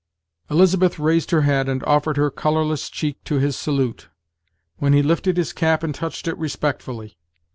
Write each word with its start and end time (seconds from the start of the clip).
Elizabeth 0.49 0.97
raised 0.97 1.29
her 1.29 1.41
head, 1.41 1.69
and 1.69 1.83
offered 1.83 2.17
her 2.17 2.31
colorless 2.31 2.89
cheek 2.89 3.23
to 3.23 3.35
his 3.35 3.55
salute, 3.55 4.09
when 4.77 4.93
he 4.93 5.03
lifted 5.03 5.37
his 5.37 5.53
cap 5.53 5.83
and 5.83 5.93
touched 5.93 6.27
it 6.27 6.35
respectfully. 6.39 7.19